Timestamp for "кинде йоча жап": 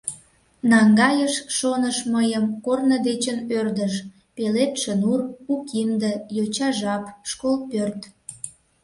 5.69-7.03